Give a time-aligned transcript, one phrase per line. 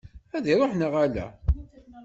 [0.35, 1.25] Ad iruḥ neɣ ala?